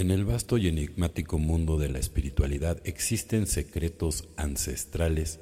En 0.00 0.10
el 0.10 0.24
vasto 0.24 0.56
y 0.56 0.66
enigmático 0.66 1.36
mundo 1.36 1.76
de 1.76 1.90
la 1.90 1.98
espiritualidad 1.98 2.80
existen 2.84 3.46
secretos 3.46 4.30
ancestrales 4.38 5.40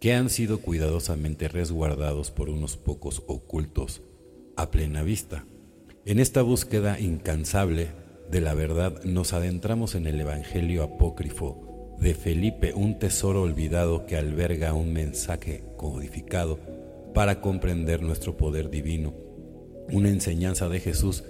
que 0.00 0.14
han 0.14 0.30
sido 0.30 0.60
cuidadosamente 0.60 1.48
resguardados 1.48 2.30
por 2.30 2.48
unos 2.48 2.76
pocos 2.76 3.24
ocultos 3.26 4.02
a 4.54 4.70
plena 4.70 5.02
vista. 5.02 5.46
En 6.04 6.20
esta 6.20 6.42
búsqueda 6.42 7.00
incansable 7.00 7.88
de 8.30 8.40
la 8.40 8.54
verdad 8.54 9.02
nos 9.02 9.32
adentramos 9.32 9.96
en 9.96 10.06
el 10.06 10.20
Evangelio 10.20 10.84
apócrifo 10.84 11.96
de 12.00 12.14
Felipe, 12.14 12.74
un 12.74 13.00
tesoro 13.00 13.42
olvidado 13.42 14.06
que 14.06 14.16
alberga 14.16 14.74
un 14.74 14.92
mensaje 14.92 15.64
codificado 15.76 16.60
para 17.14 17.40
comprender 17.40 18.00
nuestro 18.00 18.36
poder 18.36 18.70
divino, 18.70 19.12
una 19.90 20.08
enseñanza 20.08 20.68
de 20.68 20.78
Jesús 20.78 21.24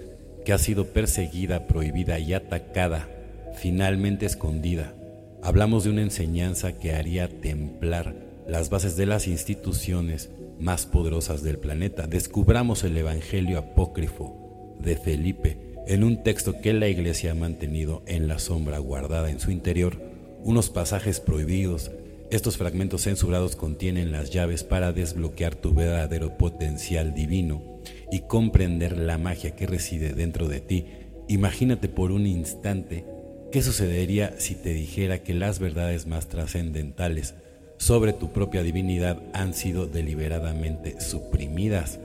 que 0.49 0.53
ha 0.53 0.57
sido 0.57 0.85
perseguida, 0.85 1.67
prohibida 1.67 2.17
y 2.17 2.33
atacada, 2.33 3.07
finalmente 3.53 4.25
escondida. 4.25 4.95
Hablamos 5.43 5.83
de 5.83 5.91
una 5.91 6.01
enseñanza 6.01 6.73
que 6.73 6.95
haría 6.95 7.27
templar 7.27 8.15
las 8.47 8.71
bases 8.71 8.97
de 8.97 9.05
las 9.05 9.27
instituciones 9.27 10.31
más 10.59 10.87
poderosas 10.87 11.43
del 11.43 11.59
planeta. 11.59 12.07
Descubramos 12.07 12.83
el 12.83 12.97
Evangelio 12.97 13.59
apócrifo 13.59 14.75
de 14.79 14.95
Felipe 14.95 15.75
en 15.85 16.03
un 16.03 16.23
texto 16.23 16.59
que 16.59 16.73
la 16.73 16.87
Iglesia 16.87 17.33
ha 17.33 17.35
mantenido 17.35 18.01
en 18.07 18.27
la 18.27 18.39
sombra 18.39 18.79
guardada 18.79 19.29
en 19.29 19.39
su 19.39 19.51
interior, 19.51 20.01
unos 20.43 20.71
pasajes 20.71 21.19
prohibidos. 21.19 21.91
Estos 22.31 22.57
fragmentos 22.57 23.03
censurados 23.03 23.55
contienen 23.55 24.11
las 24.11 24.31
llaves 24.31 24.63
para 24.63 24.93
desbloquear 24.93 25.53
tu 25.53 25.75
verdadero 25.75 26.39
potencial 26.39 27.13
divino 27.13 27.68
y 28.11 28.21
comprender 28.21 28.97
la 28.97 29.17
magia 29.17 29.55
que 29.55 29.67
reside 29.67 30.13
dentro 30.13 30.47
de 30.47 30.59
ti. 30.59 30.85
Imagínate 31.27 31.89
por 31.89 32.11
un 32.11 32.25
instante 32.25 33.05
qué 33.51 33.61
sucedería 33.61 34.35
si 34.37 34.55
te 34.55 34.73
dijera 34.73 35.19
que 35.23 35.33
las 35.33 35.59
verdades 35.59 36.07
más 36.07 36.27
trascendentales 36.27 37.35
sobre 37.77 38.13
tu 38.13 38.31
propia 38.31 38.61
divinidad 38.61 39.21
han 39.33 39.53
sido 39.53 39.87
deliberadamente 39.87 40.99
suprimidas. 41.01 41.99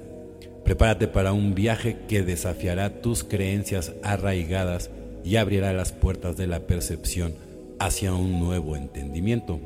Prepárate 0.65 1.09
para 1.09 1.33
un 1.33 1.55
viaje 1.55 1.99
que 2.09 2.23
desafiará 2.23 3.03
tus 3.03 3.25
creencias 3.25 3.93
arraigadas 4.03 4.91
y 5.25 5.37
abrirá 5.37 5.73
las 5.73 5.93
puertas 5.93 6.37
de 6.37 6.47
la 6.47 6.61
percepción 6.61 7.35
hacia 7.79 8.15
un 8.15 8.39
nuevo 8.39 8.77
entendimiento. 8.77 9.61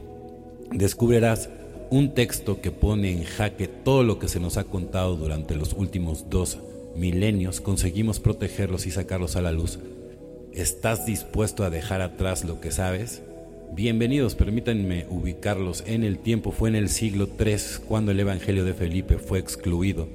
Descubrirás 0.73 1.51
un 1.91 2.13
texto 2.13 2.61
que 2.61 2.71
pone 2.71 3.13
en 3.13 3.25
jaque 3.25 3.67
todo 3.67 4.03
lo 4.03 4.19
que 4.19 4.29
se 4.29 4.41
nos 4.41 4.59
ha 4.59 4.65
contado 4.65 5.17
durante 5.17 5.57
los 5.57 5.73
últimos 5.73 6.29
dos 6.29 6.59
milenios. 6.95 7.61
Conseguimos 7.61 8.21
protegerlos 8.21 8.87
y 8.87 8.91
sacarlos 8.91 9.37
a 9.37 9.43
la 9.43 9.53
luz. 9.53 9.79
¿Estás 10.53 11.07
dispuesto 11.07 11.65
a 11.65 11.71
dejar 11.71 12.03
atrás 12.03 12.45
lo 12.45 12.61
que 12.61 12.73
sabes? 12.73 13.23
Bienvenidos, 13.73 14.35
permítanme 14.35 15.07
ubicarlos 15.09 15.83
en 15.87 16.05
el 16.05 16.19
tiempo. 16.19 16.53
Fue 16.53 16.69
en 16.69 16.75
el 16.75 16.89
siglo 16.89 17.29
III 17.39 17.85
cuando 17.87 18.13
el 18.13 18.21
Evangelio 18.21 18.65
de 18.65 18.75
Felipe 18.75 19.19
fue 19.19 19.39
excluido 19.39 20.09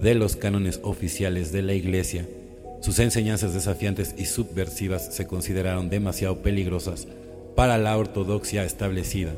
de 0.00 0.14
los 0.14 0.36
cánones 0.36 0.80
oficiales 0.82 1.52
de 1.52 1.62
la 1.62 1.74
Iglesia. 1.74 2.26
Sus 2.82 2.98
enseñanzas 2.98 3.54
desafiantes 3.54 4.14
y 4.18 4.26
subversivas 4.26 5.14
se 5.14 5.26
consideraron 5.26 5.88
demasiado 5.88 6.42
peligrosas 6.42 7.08
para 7.54 7.78
la 7.78 7.96
ortodoxia 7.96 8.64
establecida, 8.64 9.32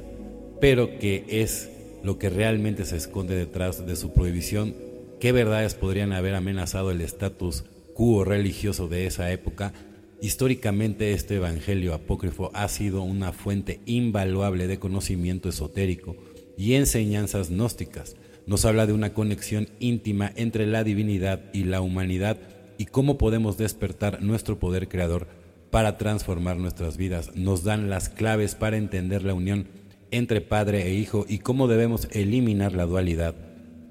pero 0.60 0.98
¿qué 0.98 1.24
es 1.28 1.70
lo 2.02 2.18
que 2.18 2.30
realmente 2.30 2.84
se 2.84 2.96
esconde 2.96 3.34
detrás 3.36 3.86
de 3.86 3.96
su 3.96 4.12
prohibición? 4.12 4.74
¿Qué 5.20 5.32
verdades 5.32 5.74
podrían 5.74 6.12
haber 6.12 6.34
amenazado 6.34 6.90
el 6.90 7.00
estatus 7.00 7.64
quo 7.94 8.24
religioso 8.24 8.88
de 8.88 9.06
esa 9.06 9.30
época? 9.32 9.72
Históricamente 10.20 11.12
este 11.12 11.36
Evangelio 11.36 11.94
apócrifo 11.94 12.50
ha 12.54 12.68
sido 12.68 13.02
una 13.02 13.32
fuente 13.32 13.80
invaluable 13.86 14.66
de 14.66 14.78
conocimiento 14.78 15.48
esotérico 15.48 16.16
y 16.56 16.74
enseñanzas 16.74 17.50
gnósticas. 17.50 18.16
Nos 18.46 18.64
habla 18.64 18.86
de 18.86 18.92
una 18.92 19.12
conexión 19.12 19.68
íntima 19.78 20.32
entre 20.36 20.66
la 20.66 20.84
divinidad 20.84 21.42
y 21.52 21.64
la 21.64 21.80
humanidad 21.80 22.38
y 22.78 22.86
cómo 22.86 23.18
podemos 23.18 23.58
despertar 23.58 24.22
nuestro 24.22 24.58
poder 24.58 24.88
creador 24.88 25.26
para 25.70 25.98
transformar 25.98 26.56
nuestras 26.56 26.96
vidas. 26.96 27.34
Nos 27.34 27.64
dan 27.64 27.90
las 27.90 28.08
claves 28.08 28.54
para 28.54 28.76
entender 28.76 29.22
la 29.22 29.34
unión 29.34 29.68
entre 30.10 30.40
Padre 30.40 30.86
e 30.86 30.94
Hijo 30.94 31.26
y 31.28 31.38
cómo 31.38 31.68
debemos 31.68 32.08
eliminar 32.12 32.72
la 32.72 32.86
dualidad 32.86 33.34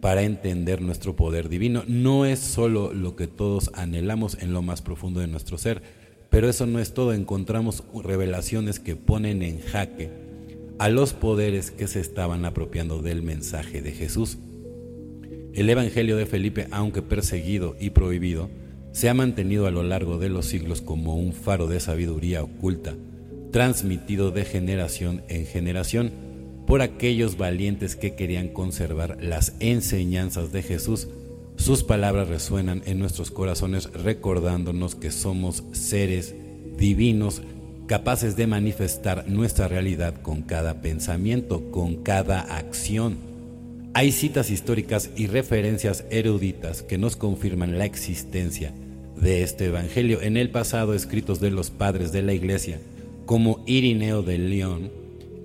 para 0.02 0.24
entender 0.24 0.82
nuestro 0.82 1.16
poder 1.16 1.50
divino. 1.50 1.84
No 1.88 2.26
es 2.26 2.40
solo 2.40 2.94
lo 2.94 3.16
que 3.16 3.28
todos 3.28 3.72
anhelamos 3.74 4.38
en 4.42 4.54
lo 4.54 4.62
más 4.62 4.82
profundo 4.82 5.20
de 5.20 5.28
nuestro 5.28 5.58
ser, 5.58 5.82
pero 6.30 6.50
eso 6.50 6.66
no 6.66 6.80
es 6.80 6.94
todo, 6.94 7.14
encontramos 7.14 7.84
revelaciones 8.04 8.80
que 8.80 8.96
ponen 8.96 9.42
en 9.42 9.62
jaque 9.62 10.12
a 10.78 10.90
los 10.90 11.14
poderes 11.14 11.72
que 11.72 11.88
se 11.88 12.02
estaban 12.02 12.46
apropiando 12.46 13.02
del 13.02 13.24
mensaje 13.24 13.82
de 13.82 13.94
Jesús. 13.94 14.38
El 15.54 15.70
Evangelio 15.70 16.18
de 16.18 16.26
Felipe, 16.26 16.68
aunque 16.72 17.02
perseguido 17.02 17.78
y 17.80 17.92
prohibido, 17.92 18.50
se 18.92 19.10
ha 19.10 19.14
mantenido 19.14 19.68
a 19.68 19.72
lo 19.72 19.84
largo 19.84 20.18
de 20.18 20.30
los 20.30 20.46
siglos 20.46 20.82
como 20.82 21.16
un 21.16 21.34
faro 21.34 21.68
de 21.68 21.80
sabiduría 21.80 22.44
oculta, 22.44 22.94
transmitido 23.56 24.32
de 24.32 24.44
generación 24.44 25.24
en 25.30 25.46
generación 25.46 26.12
por 26.68 26.82
aquellos 26.82 27.38
valientes 27.38 27.96
que 27.96 28.14
querían 28.14 28.50
conservar 28.50 29.18
las 29.22 29.54
enseñanzas 29.62 30.52
de 30.52 30.62
Jesús 30.62 31.08
sus 31.56 31.82
palabras 31.86 32.28
resuenan 32.28 32.82
en 32.86 33.00
nuestros 33.00 33.32
corazones 33.32 33.86
recordándonos 33.94 34.96
que 34.96 35.10
somos 35.10 35.64
seres 35.72 36.36
divinos 36.76 37.44
capaces 37.88 38.36
de 38.36 38.46
manifestar 38.46 39.30
nuestra 39.30 39.70
realidad 39.70 40.22
con 40.22 40.42
cada 40.42 40.82
pensamiento, 40.82 41.72
con 41.72 42.04
cada 42.04 42.42
acción. 42.42 43.16
Hay 43.94 44.12
citas 44.12 44.50
históricas 44.50 45.12
y 45.16 45.28
referencias 45.28 46.04
eruditas 46.10 46.84
que 46.84 46.98
nos 46.98 47.16
confirman 47.16 47.78
la 47.78 47.86
existencia 47.86 48.74
de 49.16 49.44
este 49.44 49.68
Evangelio 49.68 50.22
en 50.22 50.36
el 50.36 50.50
pasado 50.50 50.94
escritos 50.94 51.40
de 51.40 51.52
los 51.52 51.70
padres 51.70 52.12
de 52.12 52.22
la 52.22 52.34
Iglesia, 52.34 52.82
como 53.26 53.64
Irineo 53.66 54.22
de 54.22 54.38
León 54.38 54.92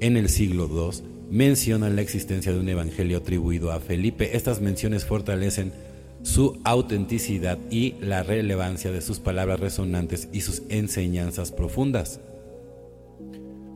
en 0.01 0.17
el 0.17 0.29
siglo 0.29 0.69
II, 0.71 1.05
mencionan 1.31 1.97
la 1.97 2.03
existencia 2.03 2.53
de 2.53 2.59
un 2.59 2.69
Evangelio 2.69 3.19
atribuido 3.19 3.73
a 3.73 3.81
Felipe. 3.81 4.37
Estas 4.37 4.61
menciones 4.61 5.05
fortalecen 5.05 5.73
su 6.23 6.61
autenticidad 6.65 7.59
y 7.71 7.95
la 8.01 8.23
relevancia 8.23 8.91
de 8.91 9.01
sus 9.01 9.21
palabras 9.21 9.61
resonantes 9.61 10.29
y 10.33 10.43
sus 10.43 10.63
enseñanzas 10.69 11.53
profundas. 11.53 12.21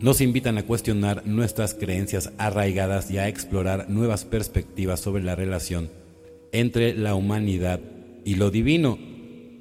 Nos 0.01 0.21
invitan 0.21 0.59
a 0.59 0.65
cuestionar 0.65 1.27
nuestras 1.27 1.75
creencias 1.75 2.33
arraigadas 2.37 3.11
y 3.11 3.19
a 3.19 3.29
explorar 3.29 3.89
nuevas 3.89 4.25
perspectivas 4.25 5.01
sobre 5.01 5.23
la 5.23 5.37
relación 5.37 5.89
entre 6.53 6.95
la 6.95 7.15
humanidad 7.15 7.81
y 8.25 8.35
lo 8.35 8.51
divino. 8.51 8.99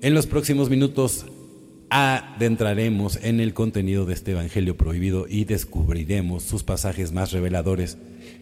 En 0.01 0.13
los 0.13 0.28
próximos 0.28 0.69
minutos 0.69 1.25
adentraremos 1.95 3.19
en 3.22 3.40
el 3.40 3.54
contenido 3.54 4.07
de 4.07 4.16
este 4.16 4.31
Evangelio 4.31 4.75
prohibido 4.75 5.28
y 5.30 5.45
descubriremos 5.45 6.42
sus 6.42 6.63
pasajes 6.63 7.12
más 7.12 7.31
reveladores 7.31 8.00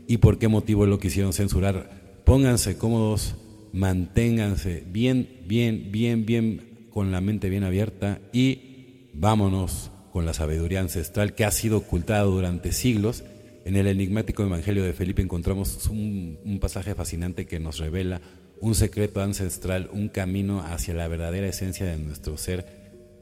y 0.07 0.17
por 0.17 0.39
qué 0.39 0.47
motivo 0.47 0.85
lo 0.85 0.99
quisieron 0.99 1.33
censurar. 1.33 2.21
Pónganse 2.23 2.77
cómodos 2.77 3.35
manténganse 3.73 4.85
bien, 4.87 5.41
bien, 5.47 5.91
bien, 5.91 6.25
bien 6.25 6.87
con 6.91 7.11
la 7.11 7.19
mente 7.19 7.49
bien 7.49 7.65
abierta 7.65 8.21
y 8.31 9.09
vámonos 9.13 9.91
con 10.13 10.25
la 10.25 10.33
sabiduría 10.33 10.79
ancestral 10.79 11.35
que 11.35 11.43
ha 11.43 11.51
sido 11.51 11.79
ocultada 11.79 12.23
durante 12.23 12.71
siglos. 12.71 13.25
En 13.65 13.75
el 13.75 13.87
enigmático 13.87 14.43
Evangelio 14.43 14.85
de 14.85 14.93
Felipe 14.93 15.21
encontramos 15.21 15.87
un, 15.87 16.39
un 16.45 16.59
pasaje 16.61 16.95
fascinante 16.95 17.47
que 17.47 17.59
nos 17.59 17.79
revela 17.79 18.21
un 18.61 18.75
secreto 18.75 19.21
ancestral, 19.21 19.89
un 19.91 20.07
camino 20.07 20.61
hacia 20.61 20.93
la 20.93 21.09
verdadera 21.09 21.47
esencia 21.47 21.85
de 21.85 21.97
nuestro 21.97 22.37
ser. 22.37 22.80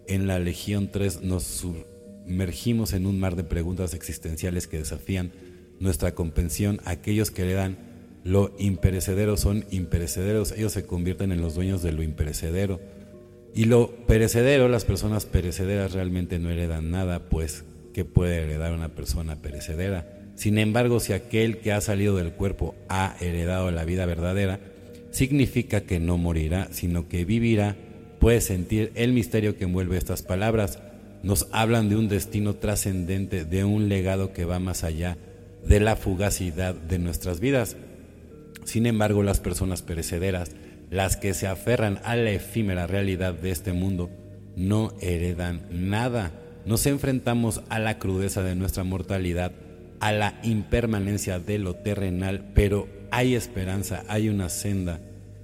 En 0.09 0.25
la 0.25 0.39
Legión 0.39 0.89
3 0.91 1.21
nos 1.21 1.43
sumergimos 1.43 2.93
en 2.93 3.05
un 3.05 3.19
mar 3.19 3.35
de 3.35 3.43
preguntas 3.43 3.93
existenciales 3.93 4.65
que 4.65 4.79
desafían 4.79 5.31
nuestra 5.79 6.15
comprensión, 6.15 6.81
aquellos 6.83 7.29
que 7.29 7.45
le 7.45 7.53
dan 7.53 7.77
lo 8.23 8.55
imperecedero 8.57 9.37
son 9.37 9.65
imperecederos, 9.69 10.51
ellos 10.51 10.73
se 10.73 10.83
convierten 10.83 11.31
en 11.31 11.41
los 11.41 11.53
dueños 11.53 11.83
de 11.83 11.91
lo 11.91 12.01
imperecedero. 12.01 12.81
Y 13.53 13.65
lo 13.65 13.91
perecedero, 14.07 14.67
las 14.67 14.83
personas 14.83 15.27
perecederas 15.27 15.93
realmente 15.93 16.39
no 16.39 16.49
heredan 16.49 16.89
nada, 16.89 17.29
pues 17.29 17.63
¿qué 17.93 18.03
puede 18.03 18.37
heredar 18.37 18.73
una 18.73 18.89
persona 18.89 19.35
perecedera? 19.43 20.31
Sin 20.33 20.57
embargo, 20.57 20.99
si 20.99 21.13
aquel 21.13 21.59
que 21.59 21.71
ha 21.71 21.81
salido 21.81 22.15
del 22.15 22.31
cuerpo 22.31 22.73
ha 22.89 23.15
heredado 23.21 23.69
la 23.69 23.85
vida 23.85 24.07
verdadera, 24.07 24.59
significa 25.11 25.81
que 25.81 25.99
no 25.99 26.17
morirá, 26.17 26.67
sino 26.71 27.07
que 27.07 27.25
vivirá. 27.25 27.75
Puede 28.19 28.41
sentir 28.41 28.91
el 28.95 29.13
misterio 29.13 29.55
que 29.55 29.63
envuelve 29.63 29.97
estas 29.97 30.23
palabras. 30.23 30.79
Nos 31.23 31.47
hablan 31.51 31.87
de 31.87 31.95
un 31.95 32.09
destino 32.09 32.55
trascendente, 32.55 33.45
de 33.45 33.63
un 33.63 33.87
legado 33.87 34.33
que 34.33 34.45
va 34.45 34.59
más 34.59 34.83
allá 34.83 35.17
de 35.65 35.79
la 35.79 35.95
fugacidad 35.95 36.75
de 36.75 36.99
nuestras 36.99 37.39
vidas. 37.39 37.77
Sin 38.65 38.85
embargo, 38.85 39.23
las 39.23 39.39
personas 39.39 39.81
perecederas, 39.81 40.51
las 40.89 41.15
que 41.15 41.33
se 41.33 41.47
aferran 41.47 41.99
a 42.03 42.15
la 42.15 42.31
efímera 42.31 42.87
realidad 42.87 43.33
de 43.33 43.51
este 43.51 43.71
mundo, 43.71 44.09
no 44.55 44.93
heredan 45.01 45.61
nada. 45.71 46.31
Nos 46.65 46.85
enfrentamos 46.87 47.61
a 47.69 47.79
la 47.79 47.99
crudeza 47.99 48.43
de 48.43 48.55
nuestra 48.55 48.83
mortalidad, 48.83 49.53
a 50.01 50.11
la 50.11 50.39
impermanencia 50.43 51.39
de 51.39 51.57
lo 51.57 51.75
terrenal, 51.75 52.51
pero 52.53 52.87
hay 53.11 53.35
esperanza, 53.35 54.03
hay 54.09 54.27
una 54.27 54.49
senda 54.49 54.99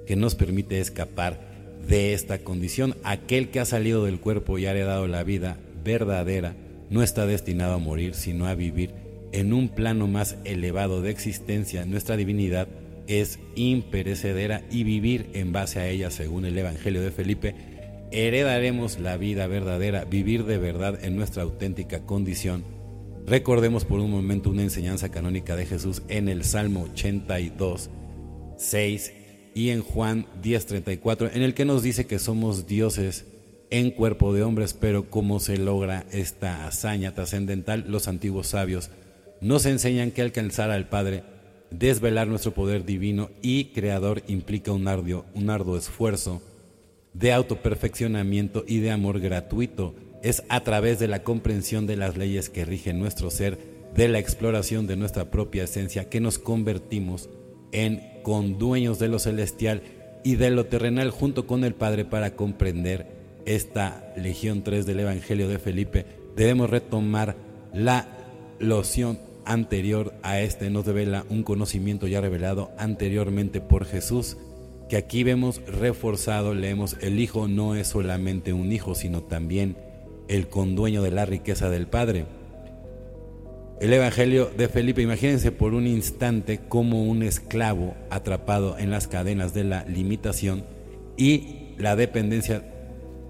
que 0.05 0.15
nos 0.15 0.35
permite 0.35 0.79
escapar 0.79 1.54
de 1.87 2.13
esta 2.13 2.39
condición. 2.39 2.95
Aquel 3.03 3.49
que 3.49 3.59
ha 3.59 3.65
salido 3.65 4.05
del 4.05 4.19
cuerpo 4.19 4.57
y 4.57 4.65
ha 4.65 4.71
heredado 4.71 5.07
la 5.07 5.23
vida 5.23 5.57
verdadera 5.83 6.55
no 6.89 7.03
está 7.03 7.25
destinado 7.25 7.73
a 7.73 7.79
morir, 7.79 8.13
sino 8.15 8.47
a 8.47 8.55
vivir 8.55 8.91
en 9.31 9.53
un 9.53 9.69
plano 9.69 10.07
más 10.07 10.37
elevado 10.45 11.01
de 11.01 11.11
existencia. 11.11 11.85
Nuestra 11.85 12.17
divinidad 12.17 12.67
es 13.07 13.39
imperecedera 13.55 14.63
y 14.71 14.83
vivir 14.83 15.29
en 15.33 15.51
base 15.51 15.79
a 15.79 15.87
ella, 15.87 16.09
según 16.09 16.45
el 16.45 16.57
Evangelio 16.57 17.01
de 17.01 17.11
Felipe, 17.11 17.55
heredaremos 18.11 18.99
la 18.99 19.17
vida 19.17 19.47
verdadera, 19.47 20.05
vivir 20.05 20.45
de 20.45 20.57
verdad 20.57 21.03
en 21.03 21.15
nuestra 21.15 21.43
auténtica 21.43 22.05
condición. 22.05 22.63
Recordemos 23.27 23.85
por 23.85 23.99
un 23.99 24.11
momento 24.11 24.51
una 24.51 24.61
enseñanza 24.61 25.09
canónica 25.09 25.55
de 25.55 25.65
Jesús 25.65 26.03
en 26.07 26.29
el 26.29 26.43
Salmo 26.43 26.83
82, 26.83 27.89
6 28.57 29.13
y 29.55 29.69
en 29.69 29.81
Juan 29.81 30.27
10:34, 30.43 31.31
en 31.33 31.41
el 31.41 31.55
que 31.55 31.65
nos 31.65 31.81
dice 31.81 32.05
que 32.05 32.19
somos 32.19 32.67
dioses 32.67 33.25
en 33.71 33.89
cuerpo 33.89 34.31
de 34.33 34.43
hombres, 34.43 34.73
pero 34.73 35.09
cómo 35.09 35.39
se 35.39 35.57
logra 35.57 36.05
esta 36.11 36.67
hazaña 36.67 37.15
trascendental, 37.15 37.85
los 37.87 38.07
antiguos 38.07 38.47
sabios 38.47 38.91
nos 39.41 39.65
enseñan 39.65 40.11
que 40.11 40.21
alcanzar 40.21 40.69
al 40.69 40.87
Padre 40.87 41.23
Desvelar 41.71 42.27
nuestro 42.27 42.53
poder 42.53 42.85
divino 42.85 43.31
y 43.41 43.65
creador 43.65 44.23
implica 44.27 44.71
un 44.71 44.87
arduo, 44.87 45.25
un 45.33 45.49
arduo 45.49 45.77
esfuerzo 45.77 46.41
de 47.13 47.33
autoperfeccionamiento 47.33 48.63
y 48.67 48.79
de 48.79 48.91
amor 48.91 49.19
gratuito. 49.19 49.95
Es 50.21 50.43
a 50.47 50.63
través 50.63 50.99
de 50.99 51.07
la 51.07 51.23
comprensión 51.23 51.85
de 51.85 51.97
las 51.97 52.17
leyes 52.17 52.49
que 52.49 52.65
rigen 52.65 52.99
nuestro 52.99 53.29
ser, 53.29 53.57
de 53.93 54.07
la 54.07 54.19
exploración 54.19 54.87
de 54.87 54.95
nuestra 54.95 55.31
propia 55.31 55.63
esencia, 55.63 56.07
que 56.07 56.19
nos 56.19 56.39
convertimos 56.39 57.29
en 57.71 58.14
condueños 58.25 58.97
de 58.97 59.07
lo 59.07 59.19
celestial 59.19 59.83
y 60.23 60.35
de 60.35 60.49
lo 60.49 60.65
terrenal 60.65 61.11
junto 61.11 61.45
con 61.45 61.63
el 61.63 61.75
Padre 61.75 62.05
para 62.05 62.35
comprender 62.35 63.05
esta 63.45 64.11
Legión 64.17 64.63
3 64.63 64.87
del 64.87 65.01
Evangelio 65.01 65.47
de 65.47 65.59
Felipe. 65.59 66.07
Debemos 66.35 66.71
retomar 66.71 67.35
la 67.71 68.07
loción 68.57 69.19
anterior 69.45 70.15
a 70.23 70.41
este 70.41 70.71
nos 70.71 70.87
revela 70.87 71.23
un 71.29 71.43
conocimiento 71.43 72.07
ya 72.07 72.19
revelado 72.19 72.71
anteriormente 72.79 73.61
por 73.61 73.85
Jesús, 73.85 74.37
que 74.89 74.97
aquí 74.97 75.23
vemos 75.23 75.61
reforzado, 75.67 76.55
leemos, 76.55 76.97
el 77.01 77.19
Hijo 77.19 77.47
no 77.47 77.75
es 77.75 77.89
solamente 77.89 78.53
un 78.53 78.71
hijo, 78.71 78.95
sino 78.95 79.21
también 79.21 79.77
el 80.27 80.47
condueño 80.47 81.03
de 81.03 81.11
la 81.11 81.27
riqueza 81.27 81.69
del 81.69 81.85
Padre. 81.85 82.25
El 83.81 83.91
Evangelio 83.91 84.49
de 84.57 84.69
Felipe, 84.69 85.01
imagínense 85.01 85.51
por 85.51 85.73
un 85.73 85.85
instante 85.85 86.61
como 86.69 87.03
un 87.03 87.23
esclavo 87.23 87.93
atrapado 88.09 88.77
en 88.77 88.89
las 88.89 89.09
cadenas 89.09 89.53
de 89.53 89.65
la 89.65 89.83
limitación 89.83 90.63
y 91.17 91.73
la 91.77 91.97
dependencia, 91.97 92.63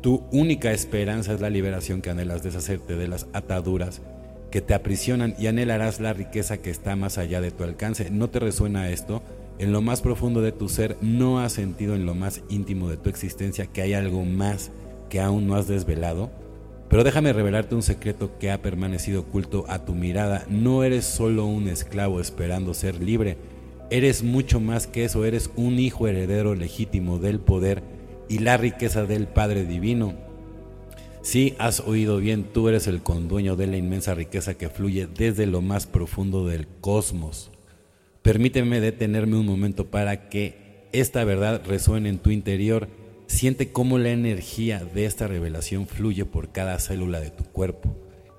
tu 0.03 0.23
única 0.31 0.71
esperanza 0.71 1.33
es 1.33 1.41
la 1.41 1.49
liberación 1.49 2.03
que 2.03 2.11
anhelas 2.11 2.43
deshacerte 2.43 2.95
de 2.95 3.07
las 3.07 3.25
ataduras 3.33 4.03
que 4.51 4.61
te 4.61 4.75
aprisionan 4.75 5.33
y 5.39 5.47
anhelarás 5.47 5.99
la 5.99 6.13
riqueza 6.13 6.59
que 6.59 6.69
está 6.69 6.95
más 6.95 7.17
allá 7.17 7.41
de 7.41 7.49
tu 7.49 7.63
alcance. 7.63 8.11
¿No 8.11 8.29
te 8.29 8.39
resuena 8.39 8.91
esto? 8.91 9.23
En 9.57 9.71
lo 9.71 9.81
más 9.81 10.01
profundo 10.01 10.41
de 10.41 10.51
tu 10.51 10.69
ser, 10.69 10.95
¿no 11.01 11.39
has 11.39 11.53
sentido 11.53 11.95
en 11.95 12.05
lo 12.05 12.13
más 12.13 12.43
íntimo 12.49 12.87
de 12.87 12.97
tu 12.97 13.09
existencia 13.09 13.65
que 13.65 13.81
hay 13.81 13.93
algo 13.93 14.23
más 14.25 14.71
que 15.09 15.21
aún 15.21 15.47
no 15.47 15.55
has 15.55 15.67
desvelado? 15.67 16.29
Pero 16.89 17.03
déjame 17.03 17.33
revelarte 17.33 17.75
un 17.75 17.83
secreto 17.83 18.37
que 18.39 18.51
ha 18.51 18.61
permanecido 18.61 19.21
oculto 19.21 19.65
a 19.67 19.85
tu 19.85 19.93
mirada. 19.93 20.45
No 20.49 20.83
eres 20.83 21.05
solo 21.05 21.45
un 21.45 21.67
esclavo 21.67 22.19
esperando 22.19 22.73
ser 22.73 23.01
libre. 23.01 23.37
Eres 23.89 24.23
mucho 24.23 24.59
más 24.59 24.87
que 24.87 25.05
eso. 25.05 25.25
Eres 25.25 25.49
un 25.55 25.79
hijo 25.79 26.07
heredero 26.07 26.55
legítimo 26.55 27.17
del 27.17 27.39
poder 27.39 27.83
y 28.29 28.39
la 28.39 28.57
riqueza 28.57 29.05
del 29.05 29.27
Padre 29.27 29.65
Divino. 29.65 30.13
Sí, 31.25 31.55
has 31.57 31.79
oído 31.79 32.17
bien, 32.17 32.43
tú 32.43 32.69
eres 32.69 32.85
el 32.85 33.01
condueño 33.01 33.55
de 33.55 33.65
la 33.65 33.77
inmensa 33.77 34.13
riqueza 34.13 34.53
que 34.53 34.69
fluye 34.69 35.07
desde 35.07 35.47
lo 35.47 35.61
más 35.61 35.87
profundo 35.87 36.45
del 36.45 36.67
cosmos. 36.67 37.49
Permíteme 38.21 38.79
detenerme 38.79 39.37
un 39.37 39.47
momento 39.47 39.87
para 39.87 40.29
que 40.29 40.87
esta 40.91 41.23
verdad 41.23 41.63
resuene 41.65 42.09
en 42.09 42.19
tu 42.19 42.29
interior. 42.29 42.87
Siente 43.27 43.71
cómo 43.71 43.97
la 43.97 44.09
energía 44.09 44.83
de 44.83 45.05
esta 45.05 45.27
revelación 45.27 45.87
fluye 45.87 46.25
por 46.25 46.51
cada 46.51 46.79
célula 46.79 47.19
de 47.19 47.31
tu 47.31 47.43
cuerpo. 47.43 47.95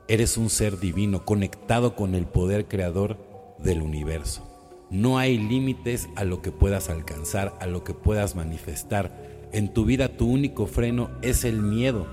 Eres 0.09 0.37
un 0.37 0.51
ser 0.51 0.79
divino 0.79 1.25
conectado 1.25 1.97
con 1.97 2.15
el 2.15 2.27
poder 2.27 2.67
creador 2.67 3.19
del 3.59 3.83
universo. 3.83 4.47
No 4.91 5.19
hay 5.19 5.37
límites 5.39 6.09
a 6.15 6.25
lo 6.25 6.43
que 6.43 6.53
puedas 6.53 6.91
alcanzar, 6.91 7.55
a 7.61 7.67
lo 7.67 7.83
que 7.83 7.95
puedas 7.95 8.37
manifestar. 8.37 9.49
En 9.53 9.73
tu 9.73 9.85
vida 9.85 10.17
tu 10.17 10.31
único 10.31 10.67
freno 10.67 11.11
es 11.23 11.45
el 11.45 11.61
miedo 11.61 12.07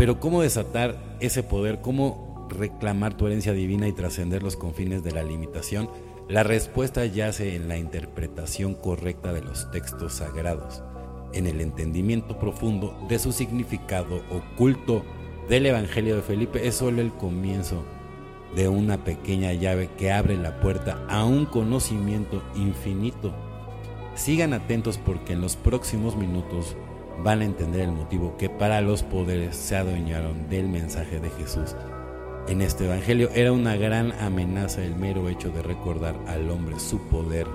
pero 0.00 0.18
¿cómo 0.18 0.40
desatar 0.40 0.96
ese 1.20 1.42
poder? 1.42 1.82
¿Cómo 1.82 2.48
reclamar 2.48 3.18
tu 3.18 3.26
herencia 3.26 3.52
divina 3.52 3.86
y 3.86 3.92
trascender 3.92 4.42
los 4.42 4.56
confines 4.56 5.02
de 5.04 5.12
la 5.12 5.22
limitación? 5.22 5.90
La 6.26 6.42
respuesta 6.42 7.04
yace 7.04 7.54
en 7.54 7.68
la 7.68 7.76
interpretación 7.76 8.74
correcta 8.74 9.34
de 9.34 9.42
los 9.42 9.70
textos 9.70 10.14
sagrados, 10.14 10.82
en 11.32 11.46
el 11.46 11.60
entendimiento 11.60 12.38
profundo 12.38 12.96
de 13.08 13.18
su 13.18 13.32
significado 13.32 14.22
oculto 14.30 15.04
del 15.48 15.66
Evangelio 15.66 16.16
de 16.16 16.22
Felipe. 16.22 16.66
Es 16.66 16.76
solo 16.76 17.00
el 17.00 17.12
comienzo 17.12 17.84
de 18.54 18.68
una 18.68 19.04
pequeña 19.04 19.52
llave 19.52 19.88
que 19.96 20.12
abre 20.12 20.36
la 20.36 20.60
puerta 20.60 21.04
a 21.08 21.24
un 21.24 21.46
conocimiento 21.46 22.42
infinito. 22.54 23.32
Sigan 24.14 24.52
atentos 24.52 24.98
porque 24.98 25.32
en 25.34 25.40
los 25.40 25.56
próximos 25.56 26.16
minutos 26.16 26.76
van 27.22 27.42
a 27.42 27.44
entender 27.44 27.82
el 27.82 27.92
motivo 27.92 28.36
que 28.36 28.48
para 28.48 28.80
los 28.80 29.02
poderes 29.02 29.56
se 29.56 29.76
adueñaron 29.76 30.48
del 30.48 30.68
mensaje 30.68 31.20
de 31.20 31.30
Jesús. 31.30 31.76
En 32.48 32.62
este 32.62 32.86
Evangelio 32.86 33.30
era 33.34 33.52
una 33.52 33.76
gran 33.76 34.12
amenaza 34.20 34.82
el 34.82 34.96
mero 34.96 35.28
hecho 35.28 35.50
de 35.50 35.62
recordar 35.62 36.16
al 36.26 36.50
hombre 36.50 36.80
su 36.80 36.98
poder 37.08 37.46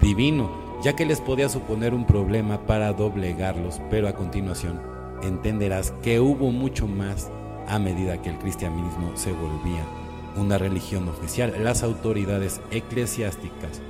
divino, 0.00 0.50
ya 0.82 0.96
que 0.96 1.06
les 1.06 1.20
podía 1.20 1.48
suponer 1.48 1.94
un 1.94 2.06
problema 2.06 2.66
para 2.66 2.92
doblegarlos, 2.92 3.80
pero 3.88 4.08
a 4.08 4.14
continuación 4.14 4.80
entenderás 5.22 5.92
que 6.02 6.18
hubo 6.18 6.50
mucho 6.50 6.88
más 6.88 7.30
a 7.68 7.78
medida 7.78 8.20
que 8.20 8.30
el 8.30 8.38
cristianismo 8.38 9.12
se 9.16 9.32
volvía 9.32 9.86
una 10.36 10.58
religión 10.58 11.08
oficial. 11.08 11.54
Las 11.62 11.82
autoridades 11.82 12.60
eclesiásticas 12.70 13.80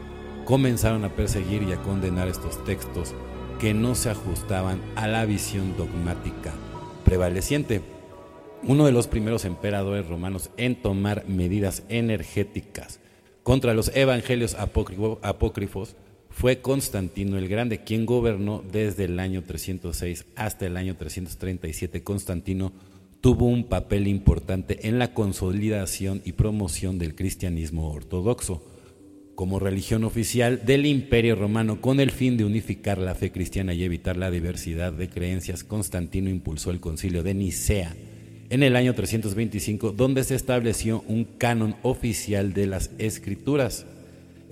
comenzaron 0.44 1.04
a 1.04 1.10
perseguir 1.10 1.62
y 1.62 1.72
a 1.72 1.80
condenar 1.82 2.28
estos 2.28 2.62
textos 2.64 3.14
que 3.58 3.72
no 3.72 3.94
se 3.94 4.10
ajustaban 4.10 4.82
a 4.96 5.06
la 5.06 5.24
visión 5.24 5.76
dogmática 5.76 6.52
prevaleciente. 7.04 7.80
Uno 8.64 8.84
de 8.84 8.92
los 8.92 9.06
primeros 9.06 9.44
emperadores 9.44 10.06
romanos 10.06 10.50
en 10.56 10.80
tomar 10.80 11.24
medidas 11.26 11.84
energéticas 11.88 13.00
contra 13.42 13.74
los 13.74 13.90
evangelios 13.96 14.54
apócrifos 14.54 15.96
fue 16.32 16.60
Constantino 16.60 17.38
el 17.38 17.48
Grande, 17.48 17.84
quien 17.84 18.06
gobernó 18.06 18.64
desde 18.72 19.04
el 19.04 19.20
año 19.20 19.42
306 19.42 20.24
hasta 20.34 20.66
el 20.66 20.76
año 20.76 20.96
337. 20.96 22.02
Constantino 22.02 22.72
tuvo 23.20 23.46
un 23.46 23.64
papel 23.64 24.08
importante 24.08 24.88
en 24.88 24.98
la 24.98 25.14
consolidación 25.14 26.22
y 26.24 26.32
promoción 26.32 26.98
del 26.98 27.14
cristianismo 27.14 27.90
ortodoxo 27.92 28.64
como 29.34 29.58
religión 29.58 30.04
oficial 30.04 30.64
del 30.64 30.86
Imperio 30.86 31.36
Romano 31.36 31.80
con 31.80 32.00
el 32.00 32.10
fin 32.10 32.36
de 32.36 32.44
unificar 32.44 32.98
la 32.98 33.14
fe 33.14 33.32
cristiana 33.32 33.74
y 33.74 33.82
evitar 33.82 34.16
la 34.16 34.30
diversidad 34.30 34.92
de 34.92 35.08
creencias, 35.08 35.64
Constantino 35.64 36.28
impulsó 36.28 36.70
el 36.70 36.80
concilio 36.80 37.22
de 37.22 37.34
Nicea 37.34 37.94
en 38.50 38.62
el 38.62 38.76
año 38.76 38.94
325, 38.94 39.92
donde 39.92 40.24
se 40.24 40.34
estableció 40.34 41.02
un 41.08 41.24
canon 41.24 41.74
oficial 41.82 42.52
de 42.52 42.66
las 42.66 42.90
escrituras. 42.98 43.86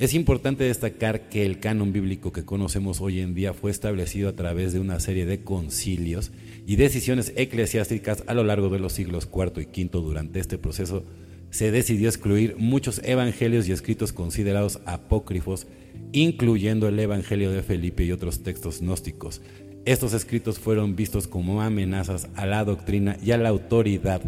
Es 0.00 0.14
importante 0.14 0.64
destacar 0.64 1.28
que 1.28 1.44
el 1.44 1.60
canon 1.60 1.92
bíblico 1.92 2.32
que 2.32 2.46
conocemos 2.46 3.02
hoy 3.02 3.20
en 3.20 3.34
día 3.34 3.52
fue 3.52 3.70
establecido 3.70 4.30
a 4.30 4.32
través 4.32 4.72
de 4.72 4.80
una 4.80 4.98
serie 4.98 5.26
de 5.26 5.42
concilios 5.42 6.32
y 6.66 6.76
decisiones 6.76 7.34
eclesiásticas 7.36 8.24
a 8.26 8.32
lo 8.32 8.42
largo 8.42 8.70
de 8.70 8.78
los 8.78 8.94
siglos 8.94 9.28
IV 9.30 9.60
y 9.60 9.84
V. 9.84 9.90
Durante 9.92 10.40
este 10.40 10.56
proceso 10.56 11.04
se 11.50 11.70
decidió 11.70 12.08
excluir 12.08 12.56
muchos 12.56 13.02
evangelios 13.04 13.68
y 13.68 13.72
escritos 13.72 14.14
considerados 14.14 14.80
apócrifos, 14.86 15.66
incluyendo 16.12 16.88
el 16.88 16.98
Evangelio 16.98 17.52
de 17.52 17.62
Felipe 17.62 18.02
y 18.02 18.12
otros 18.12 18.42
textos 18.42 18.80
gnósticos. 18.80 19.42
Estos 19.84 20.14
escritos 20.14 20.58
fueron 20.58 20.96
vistos 20.96 21.28
como 21.28 21.60
amenazas 21.60 22.28
a 22.36 22.46
la 22.46 22.64
doctrina 22.64 23.18
y 23.22 23.32
a 23.32 23.36
la 23.36 23.50
autoridad 23.50 24.22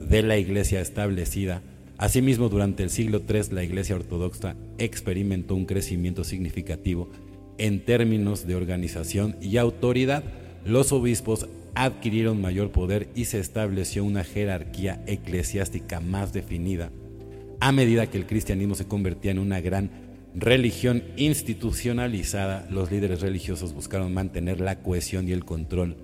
de 0.00 0.22
la 0.22 0.38
iglesia 0.38 0.80
establecida 0.80 1.60
Asimismo, 1.98 2.48
durante 2.48 2.84
el 2.84 2.90
siglo 2.90 3.22
III 3.28 3.42
la 3.50 3.64
Iglesia 3.64 3.96
Ortodoxa 3.96 4.54
experimentó 4.78 5.56
un 5.56 5.66
crecimiento 5.66 6.22
significativo 6.22 7.10
en 7.58 7.84
términos 7.84 8.46
de 8.46 8.54
organización 8.54 9.34
y 9.40 9.56
autoridad. 9.56 10.22
Los 10.64 10.92
obispos 10.92 11.48
adquirieron 11.74 12.40
mayor 12.40 12.70
poder 12.70 13.08
y 13.16 13.24
se 13.24 13.40
estableció 13.40 14.04
una 14.04 14.22
jerarquía 14.22 15.02
eclesiástica 15.08 15.98
más 15.98 16.32
definida. 16.32 16.92
A 17.58 17.72
medida 17.72 18.06
que 18.06 18.18
el 18.18 18.26
cristianismo 18.26 18.76
se 18.76 18.86
convertía 18.86 19.32
en 19.32 19.40
una 19.40 19.60
gran 19.60 19.90
religión 20.36 21.02
institucionalizada, 21.16 22.68
los 22.70 22.92
líderes 22.92 23.22
religiosos 23.22 23.74
buscaron 23.74 24.14
mantener 24.14 24.60
la 24.60 24.80
cohesión 24.82 25.28
y 25.28 25.32
el 25.32 25.44
control 25.44 25.96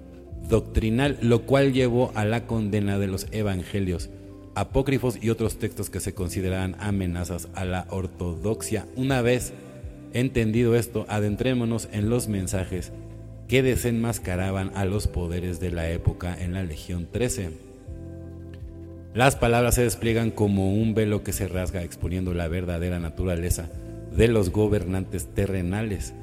doctrinal, 0.48 1.18
lo 1.22 1.42
cual 1.42 1.72
llevó 1.72 2.10
a 2.16 2.24
la 2.24 2.48
condena 2.48 2.98
de 2.98 3.06
los 3.06 3.28
evangelios 3.30 4.10
apócrifos 4.54 5.18
y 5.20 5.30
otros 5.30 5.58
textos 5.58 5.90
que 5.90 6.00
se 6.00 6.14
consideraban 6.14 6.76
amenazas 6.78 7.48
a 7.54 7.64
la 7.64 7.86
ortodoxia. 7.90 8.86
Una 8.96 9.22
vez 9.22 9.52
entendido 10.12 10.76
esto, 10.76 11.06
adentrémonos 11.08 11.88
en 11.92 12.08
los 12.08 12.28
mensajes 12.28 12.92
que 13.48 13.62
desenmascaraban 13.62 14.72
a 14.74 14.84
los 14.84 15.06
poderes 15.06 15.60
de 15.60 15.70
la 15.70 15.90
época 15.90 16.36
en 16.38 16.54
la 16.54 16.62
Legión 16.62 17.08
13. 17.10 17.50
Las 19.12 19.36
palabras 19.36 19.76
se 19.76 19.82
despliegan 19.82 20.30
como 20.30 20.74
un 20.74 20.94
velo 20.94 21.22
que 21.22 21.32
se 21.32 21.46
rasga 21.46 21.82
exponiendo 21.82 22.34
la 22.34 22.48
verdadera 22.48 22.98
naturaleza 22.98 23.68
de 24.16 24.28
los 24.28 24.50
gobernantes 24.50 25.26
terrenales. 25.34 26.14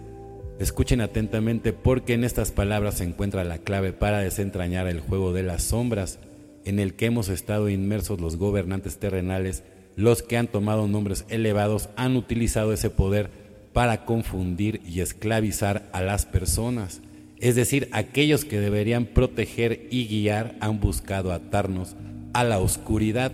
Escuchen 0.60 1.02
atentamente 1.02 1.74
porque 1.74 2.14
en 2.14 2.24
estas 2.24 2.52
palabras 2.52 2.96
se 2.96 3.04
encuentra 3.04 3.44
la 3.44 3.60
clave 3.60 3.94
para 3.94 4.20
desentrañar 4.20 4.88
el 4.88 5.00
juego 5.00 5.34
de 5.34 5.44
las 5.44 5.64
sombras 5.64 6.20
en 6.66 6.80
el 6.80 6.94
que 6.94 7.06
hemos 7.08 7.30
estado 7.30 7.70
inmersos 7.70 8.20
los 8.22 8.38
gobernantes 8.38 8.98
terrenales, 8.98 9.64
los 9.96 10.22
que 10.22 10.38
han 10.38 10.48
tomado 10.48 10.88
nombres 10.88 11.26
elevados, 11.30 11.90
han 11.96 12.16
utilizado 12.16 12.74
ese 12.74 12.90
poder 12.90 13.30
para 13.74 14.06
confundir 14.06 14.82
y 14.86 15.02
esclavizar 15.02 15.90
a 15.94 16.02
las 16.02 16.26
personas. 16.26 17.02
Es 17.40 17.56
decir, 17.56 17.90
aquellos 17.92 18.46
que 18.46 18.60
deberían 18.60 19.06
proteger 19.06 19.88
y 19.90 20.08
guiar 20.08 20.56
han 20.60 20.80
buscado 20.80 21.32
atarnos 21.32 21.96
a 22.34 22.44
la 22.44 22.60
oscuridad 22.60 23.32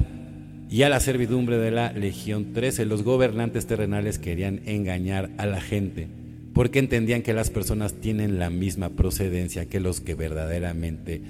y 0.69 0.83
a 0.83 0.89
la 0.89 0.99
servidumbre 0.99 1.57
de 1.57 1.71
la 1.71 1.91
Legión 1.91 2.53
13. 2.53 2.85
Los 2.85 3.03
gobernantes 3.03 3.67
terrenales 3.67 4.19
querían 4.19 4.61
engañar 4.65 5.29
a 5.37 5.45
la 5.45 5.61
gente 5.61 6.07
porque 6.53 6.79
entendían 6.79 7.21
que 7.21 7.33
las 7.33 7.51
personas 7.51 7.93
tienen 7.93 8.39
la 8.39 8.49
misma 8.49 8.89
procedencia 8.89 9.67
que 9.67 9.79
los 9.79 10.01
que 10.01 10.15
verdaderamente 10.15 11.21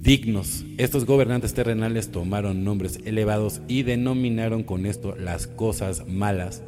dignos. 0.00 0.64
Estos 0.78 1.04
gobernantes 1.04 1.52
terrenales 1.54 2.10
tomaron 2.10 2.64
nombres 2.64 3.00
elevados 3.04 3.60
y 3.68 3.82
denominaron 3.82 4.62
con 4.62 4.86
esto 4.86 5.14
las 5.14 5.46
cosas 5.46 6.06
malas, 6.08 6.62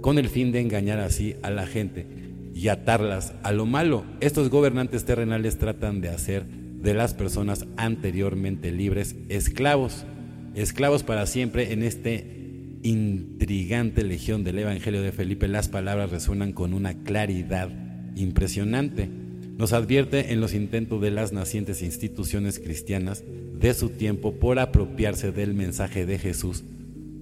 con 0.00 0.18
el 0.18 0.28
fin 0.28 0.52
de 0.52 0.60
engañar 0.60 0.98
así 0.98 1.36
a 1.42 1.50
la 1.50 1.66
gente 1.66 2.06
y 2.54 2.68
atarlas 2.68 3.34
a 3.42 3.52
lo 3.52 3.66
malo. 3.66 4.04
Estos 4.20 4.48
gobernantes 4.48 5.04
terrenales 5.04 5.58
tratan 5.58 6.00
de 6.00 6.08
hacer 6.08 6.46
de 6.46 6.94
las 6.94 7.12
personas 7.12 7.66
anteriormente 7.76 8.72
libres 8.72 9.16
esclavos, 9.28 10.06
esclavos 10.54 11.02
para 11.02 11.26
siempre 11.26 11.72
en 11.72 11.82
este 11.82 12.38
intrigante 12.82 14.04
legión 14.04 14.44
del 14.44 14.60
Evangelio 14.60 15.02
de 15.02 15.12
Felipe. 15.12 15.46
Las 15.46 15.68
palabras 15.68 16.10
resuenan 16.10 16.52
con 16.52 16.72
una 16.72 16.94
claridad 17.02 17.70
impresionante 18.16 19.27
nos 19.58 19.72
advierte 19.72 20.32
en 20.32 20.40
los 20.40 20.54
intentos 20.54 21.00
de 21.02 21.10
las 21.10 21.32
nacientes 21.32 21.82
instituciones 21.82 22.60
cristianas 22.60 23.24
de 23.26 23.74
su 23.74 23.90
tiempo 23.90 24.34
por 24.34 24.60
apropiarse 24.60 25.32
del 25.32 25.52
mensaje 25.52 26.06
de 26.06 26.16
Jesús 26.16 26.62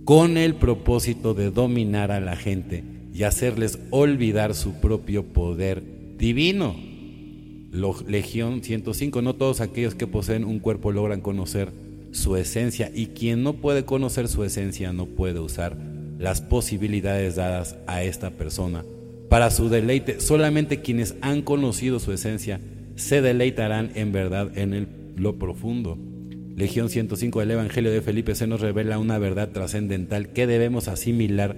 con 0.04 0.36
el 0.36 0.54
propósito 0.54 1.32
de 1.32 1.50
dominar 1.50 2.12
a 2.12 2.20
la 2.20 2.36
gente 2.36 2.84
y 3.12 3.22
hacerles 3.22 3.78
olvidar 3.90 4.54
su 4.54 4.74
propio 4.74 5.24
poder 5.24 5.82
divino. 6.18 6.76
Legión 8.06 8.62
105, 8.62 9.22
no 9.22 9.34
todos 9.34 9.62
aquellos 9.62 9.94
que 9.94 10.06
poseen 10.06 10.44
un 10.44 10.58
cuerpo 10.58 10.92
logran 10.92 11.22
conocer 11.22 11.72
su 12.12 12.36
esencia 12.36 12.92
y 12.94 13.06
quien 13.06 13.42
no 13.42 13.54
puede 13.54 13.86
conocer 13.86 14.28
su 14.28 14.44
esencia 14.44 14.92
no 14.92 15.06
puede 15.06 15.40
usar 15.40 15.76
las 16.18 16.42
posibilidades 16.42 17.36
dadas 17.36 17.76
a 17.86 18.02
esta 18.02 18.30
persona 18.30 18.84
para 19.28 19.50
su 19.50 19.68
deleite. 19.68 20.20
Solamente 20.20 20.80
quienes 20.80 21.16
han 21.20 21.42
conocido 21.42 21.98
su 21.98 22.12
esencia 22.12 22.60
se 22.96 23.20
deleitarán 23.20 23.90
en 23.94 24.12
verdad 24.12 24.56
en 24.56 24.88
lo 25.16 25.38
profundo. 25.38 25.98
Legión 26.56 26.88
105 26.88 27.40
del 27.40 27.50
Evangelio 27.50 27.92
de 27.92 28.00
Felipe 28.00 28.34
se 28.34 28.46
nos 28.46 28.60
revela 28.60 28.98
una 28.98 29.18
verdad 29.18 29.50
trascendental 29.50 30.28
que 30.28 30.46
debemos 30.46 30.88
asimilar 30.88 31.56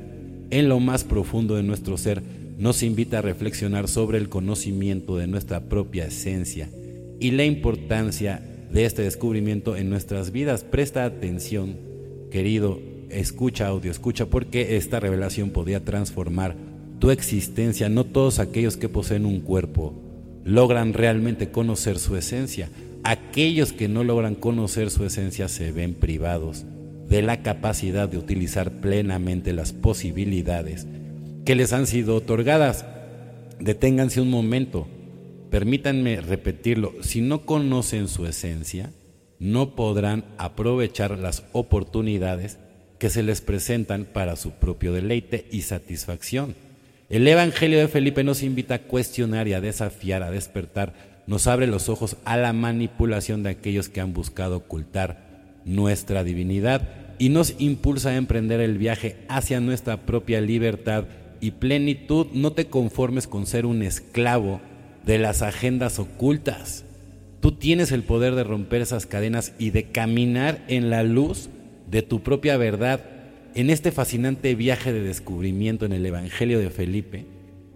en 0.50 0.68
lo 0.68 0.80
más 0.80 1.04
profundo 1.04 1.54
de 1.54 1.62
nuestro 1.62 1.96
ser. 1.96 2.22
Nos 2.58 2.82
invita 2.82 3.18
a 3.18 3.22
reflexionar 3.22 3.86
sobre 3.86 4.18
el 4.18 4.28
conocimiento 4.28 5.16
de 5.16 5.28
nuestra 5.28 5.68
propia 5.68 6.06
esencia 6.06 6.68
y 7.20 7.30
la 7.30 7.44
importancia 7.44 8.42
de 8.72 8.84
este 8.84 9.02
descubrimiento 9.02 9.76
en 9.76 9.88
nuestras 9.88 10.32
vidas. 10.32 10.64
Presta 10.64 11.04
atención, 11.04 11.76
querido, 12.32 12.80
escucha 13.10 13.68
audio, 13.68 13.92
escucha, 13.92 14.26
porque 14.26 14.76
esta 14.76 14.98
revelación 14.98 15.50
podría 15.50 15.84
transformar 15.84 16.56
tu 16.98 17.10
existencia, 17.10 17.88
no 17.88 18.04
todos 18.04 18.38
aquellos 18.38 18.76
que 18.76 18.88
poseen 18.88 19.24
un 19.26 19.40
cuerpo 19.40 19.94
logran 20.44 20.94
realmente 20.94 21.50
conocer 21.50 21.98
su 21.98 22.16
esencia. 22.16 22.70
Aquellos 23.04 23.72
que 23.72 23.88
no 23.88 24.02
logran 24.02 24.34
conocer 24.34 24.90
su 24.90 25.04
esencia 25.04 25.48
se 25.48 25.72
ven 25.72 25.94
privados 25.94 26.64
de 27.08 27.22
la 27.22 27.42
capacidad 27.42 28.08
de 28.08 28.18
utilizar 28.18 28.80
plenamente 28.80 29.52
las 29.52 29.72
posibilidades 29.72 30.86
que 31.44 31.54
les 31.54 31.72
han 31.72 31.86
sido 31.86 32.16
otorgadas. 32.16 32.84
Deténganse 33.60 34.20
un 34.20 34.30
momento, 34.30 34.86
permítanme 35.50 36.20
repetirlo, 36.20 36.94
si 37.00 37.20
no 37.20 37.46
conocen 37.46 38.08
su 38.08 38.26
esencia, 38.26 38.92
no 39.38 39.74
podrán 39.74 40.24
aprovechar 40.36 41.18
las 41.18 41.44
oportunidades 41.52 42.58
que 42.98 43.10
se 43.10 43.22
les 43.22 43.40
presentan 43.40 44.04
para 44.04 44.36
su 44.36 44.50
propio 44.52 44.92
deleite 44.92 45.46
y 45.50 45.62
satisfacción. 45.62 46.67
El 47.08 47.26
Evangelio 47.26 47.78
de 47.78 47.88
Felipe 47.88 48.22
nos 48.22 48.42
invita 48.42 48.74
a 48.74 48.82
cuestionar 48.82 49.48
y 49.48 49.54
a 49.54 49.62
desafiar, 49.62 50.22
a 50.22 50.30
despertar, 50.30 50.92
nos 51.26 51.46
abre 51.46 51.66
los 51.66 51.88
ojos 51.88 52.18
a 52.26 52.36
la 52.36 52.52
manipulación 52.52 53.42
de 53.42 53.48
aquellos 53.48 53.88
que 53.88 54.02
han 54.02 54.12
buscado 54.12 54.58
ocultar 54.58 55.62
nuestra 55.64 56.22
divinidad 56.22 56.86
y 57.18 57.30
nos 57.30 57.54
impulsa 57.58 58.10
a 58.10 58.16
emprender 58.16 58.60
el 58.60 58.76
viaje 58.76 59.16
hacia 59.28 59.58
nuestra 59.58 60.02
propia 60.02 60.42
libertad 60.42 61.04
y 61.40 61.52
plenitud. 61.52 62.26
No 62.34 62.52
te 62.52 62.66
conformes 62.66 63.26
con 63.26 63.46
ser 63.46 63.64
un 63.64 63.82
esclavo 63.82 64.60
de 65.06 65.16
las 65.16 65.40
agendas 65.40 65.98
ocultas. 65.98 66.84
Tú 67.40 67.52
tienes 67.52 67.90
el 67.90 68.02
poder 68.02 68.34
de 68.34 68.44
romper 68.44 68.82
esas 68.82 69.06
cadenas 69.06 69.54
y 69.58 69.70
de 69.70 69.84
caminar 69.84 70.62
en 70.68 70.90
la 70.90 71.04
luz 71.04 71.48
de 71.90 72.02
tu 72.02 72.22
propia 72.22 72.58
verdad 72.58 73.17
en 73.58 73.70
este 73.70 73.90
fascinante 73.90 74.54
viaje 74.54 74.92
de 74.92 75.02
descubrimiento 75.02 75.84
en 75.84 75.92
el 75.92 76.06
Evangelio 76.06 76.60
de 76.60 76.70
Felipe, 76.70 77.26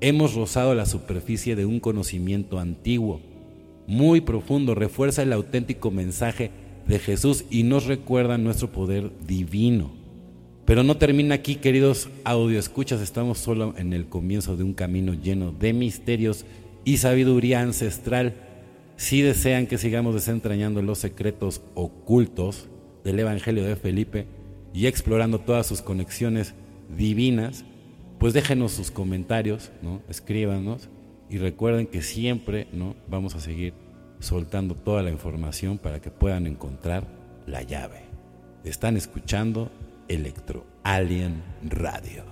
hemos 0.01 0.37
rozado 0.37 0.77
la 0.77 0.87
superficie 0.87 1.57
de 1.57 1.67
un 1.67 1.81
conocimiento 1.81 2.61
antiguo, 2.61 3.21
muy 3.89 4.21
profundo, 4.21 4.77
refuerza 4.77 5.25
el 5.25 5.33
auténtico 5.33 5.91
mensaje 5.91 6.53
de 6.87 7.01
Jesús 7.01 7.47
y 7.51 7.65
nos 7.65 7.87
recuerda 7.87 8.39
nuestro 8.39 8.71
poder 8.71 9.11
divino. 9.27 9.91
Pero 10.67 10.85
no 10.85 10.99
termina 10.99 11.35
aquí, 11.35 11.57
queridos 11.57 12.11
audioescuchas, 12.23 13.01
estamos 13.01 13.39
solo 13.39 13.75
en 13.77 13.93
el 13.93 14.07
comienzo 14.07 14.57
de 14.57 14.63
un 14.63 14.75
camino 14.75 15.15
lleno 15.15 15.51
de 15.51 15.73
misterios 15.73 16.45
y 16.85 16.99
sabiduría 16.99 17.61
ancestral. 17.61 18.37
Si 18.95 19.21
desean 19.21 19.67
que 19.67 19.79
sigamos 19.79 20.15
desentrañando 20.15 20.81
los 20.81 20.99
secretos 20.99 21.61
ocultos 21.75 22.69
del 23.03 23.19
Evangelio 23.19 23.65
de 23.65 23.75
Felipe, 23.75 24.42
y 24.73 24.87
explorando 24.87 25.39
todas 25.39 25.67
sus 25.67 25.83
conexiones 25.83 26.55
divinas, 26.97 27.65
pues 28.19 28.33
déjenos 28.33 28.73
sus 28.73 28.91
comentarios, 28.91 29.71
¿no? 29.83 30.03
escríbanos 30.09 30.89
y 31.29 31.39
recuerden 31.39 31.87
que 31.87 32.03
siempre 32.03 32.69
¿no? 32.73 32.95
vamos 33.09 33.35
a 33.35 33.41
seguir 33.41 33.75
soltando 34.21 34.75
toda 34.75 35.03
la 35.03 35.11
información 35.11 35.79
para 35.79 36.01
que 36.01 36.11
puedan 36.11 36.47
encontrar 36.47 37.07
la 37.47 37.63
llave. 37.63 38.03
Están 38.65 38.97
escuchando 38.97 39.71
Electro 40.09 40.65
Alien 40.85 41.43
Radio. 41.63 42.32